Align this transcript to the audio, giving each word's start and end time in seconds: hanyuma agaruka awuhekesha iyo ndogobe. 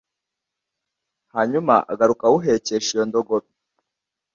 hanyuma 1.35 1.73
agaruka 1.91 2.23
awuhekesha 2.25 2.89
iyo 2.95 3.03
ndogobe. 3.09 3.49